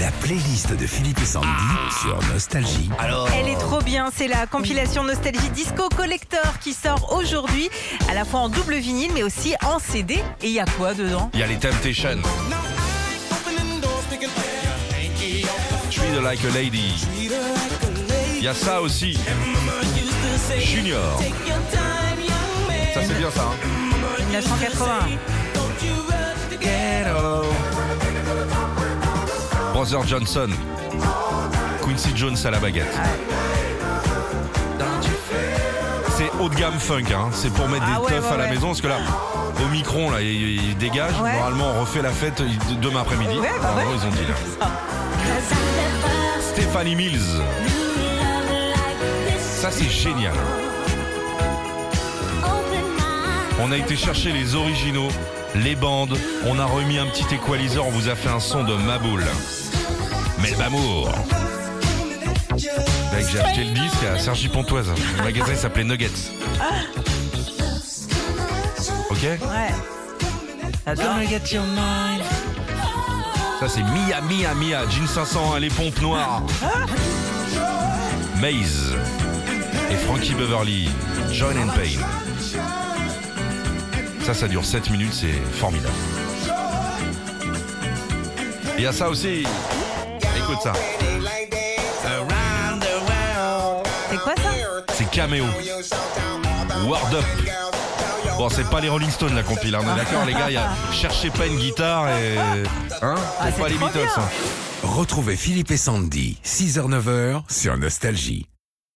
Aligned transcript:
La 0.00 0.10
playlist 0.20 0.76
de 0.76 0.86
Philippe 0.86 1.18
et 1.22 1.24
Sandy 1.24 1.48
sur 2.02 2.18
Nostalgie. 2.32 2.90
Alors, 2.98 3.28
Elle 3.34 3.48
est 3.48 3.56
trop 3.56 3.80
bien, 3.80 4.10
c'est 4.14 4.28
la 4.28 4.46
compilation 4.46 5.02
Nostalgie 5.04 5.48
Disco 5.50 5.88
Collector 5.96 6.58
qui 6.60 6.74
sort 6.74 7.14
aujourd'hui, 7.16 7.70
à 8.10 8.14
la 8.14 8.24
fois 8.26 8.40
en 8.40 8.48
double 8.50 8.74
vinyle 8.74 9.10
mais 9.14 9.22
aussi 9.22 9.54
en 9.64 9.78
CD. 9.78 10.14
Et 10.42 10.48
il 10.48 10.52
y 10.52 10.60
a 10.60 10.66
quoi 10.76 10.92
dedans? 10.92 11.30
Il 11.32 11.40
y 11.40 11.42
a 11.42 11.46
les 11.46 11.56
Temptations. 11.56 12.20
Treat 15.90 16.14
her 16.14 16.22
like 16.22 16.44
a 16.44 16.50
lady. 16.54 16.92
Il 18.36 18.44
y 18.44 18.48
a 18.48 18.54
ça 18.54 18.82
aussi. 18.82 19.18
Junior. 20.58 21.20
Ça 22.92 23.00
c'est 23.02 23.14
bien 23.18 23.30
ça. 23.30 23.44
Hein. 23.44 24.26
1980. 24.28 25.45
Brother 29.76 30.06
Johnson. 30.06 30.48
Quincy 31.84 32.16
Jones 32.16 32.38
à 32.46 32.50
la 32.50 32.58
baguette. 32.58 32.98
C'est 36.16 36.30
haut 36.40 36.48
de 36.48 36.54
gamme 36.54 36.78
funk, 36.78 37.12
hein. 37.12 37.28
c'est 37.30 37.52
pour 37.52 37.68
mettre 37.68 37.84
Ah 37.86 37.98
des 37.98 38.04
ouais, 38.06 38.10
teufs 38.12 38.24
ouais, 38.24 38.32
à 38.32 38.36
la 38.38 38.44
ouais. 38.44 38.50
maison, 38.52 38.68
parce 38.68 38.80
que 38.80 38.86
là, 38.86 38.96
au 39.62 39.68
micron, 39.68 40.10
là, 40.10 40.22
il, 40.22 40.64
il 40.64 40.78
dégage. 40.78 41.12
Normalement, 41.12 41.72
on 41.76 41.80
refait 41.82 42.00
la 42.00 42.08
fête 42.08 42.40
demain 42.80 43.02
après-midi. 43.02 43.34
Bah 43.38 43.82
ils 43.94 44.06
ont 44.06 44.10
dit 44.12 44.26
là. 44.26 44.66
Stephanie 46.40 46.94
Mills. 46.94 47.42
Ça, 49.60 49.70
c'est 49.70 49.90
génial. 49.90 50.32
On 53.66 53.72
a 53.72 53.78
été 53.78 53.96
chercher 53.96 54.30
les 54.30 54.54
originaux, 54.54 55.08
les 55.56 55.74
bandes, 55.74 56.16
on 56.46 56.56
a 56.60 56.64
remis 56.64 56.98
un 56.98 57.06
petit 57.06 57.34
equalizer, 57.34 57.84
on 57.84 57.90
vous 57.90 58.08
a 58.08 58.14
fait 58.14 58.28
un 58.28 58.38
son 58.38 58.62
de 58.62 58.76
Maboule. 58.76 59.24
Melbamour. 60.40 61.10
Avec 63.10 63.28
j'ai 63.28 63.40
acheté 63.40 63.64
le 63.64 63.70
disque 63.72 64.04
à 64.04 64.20
Sergi 64.20 64.48
Pontoise. 64.48 64.92
Le 65.18 65.24
magasin 65.24 65.56
s'appelait 65.56 65.82
Nuggets. 65.82 66.06
Ok 69.10 69.22
Ouais. 69.22 69.38
J'adore. 70.86 71.16
Ça 73.58 73.68
c'est 73.68 73.82
Mia 73.82 74.20
Mia 74.20 74.54
Mia, 74.54 74.88
Jean 74.88 75.08
500, 75.08 75.56
les 75.56 75.70
pompes 75.70 76.00
noires. 76.00 76.44
Maze 78.40 78.94
et 79.90 79.96
Frankie 79.96 80.34
Beverly, 80.34 80.88
Join 81.32 81.56
and 81.58 81.70
Pain. 81.74 82.95
Ça, 84.26 84.34
ça 84.34 84.48
dure 84.48 84.64
7 84.64 84.90
minutes, 84.90 85.12
c'est 85.14 85.32
formidable. 85.56 85.94
Il 88.76 88.82
y 88.82 88.86
a 88.86 88.92
ça 88.92 89.08
aussi. 89.08 89.44
Écoute 90.36 90.58
ça. 90.62 90.72
C'est 94.10 94.16
quoi 94.18 94.34
ça 94.36 94.50
C'est 94.94 95.10
Cameo. 95.10 95.44
Word 96.86 97.14
Up. 97.14 97.24
Bon, 98.36 98.48
c'est 98.50 98.68
pas 98.68 98.80
les 98.80 98.88
Rolling 98.88 99.10
Stones 99.10 99.34
la 99.34 99.42
compile, 99.42 99.74
hein, 99.76 99.80
on 99.82 99.92
est 99.94 99.96
d'accord 99.96 100.24
les 100.26 100.34
gars, 100.34 100.48
il 100.50 100.54
y 100.54 100.56
a 100.58 100.68
cherchez 100.92 101.30
pas 101.30 101.46
une 101.46 101.56
guitare 101.56 102.06
et 102.10 102.36
hein, 103.00 103.14
Ah, 103.40 103.46
c'est 103.46 103.62
pas 103.62 103.68
les 103.68 103.76
trop 103.76 103.86
Beatles. 103.86 103.98
bien. 104.02 104.12
hein. 104.18 104.28
Retrouvez 104.82 105.36
Philippe 105.36 105.70
et 105.70 105.78
Sandy, 105.78 106.36
6h-9h 106.44 107.42
sur 107.48 107.78
Nostalgie. 107.78 108.46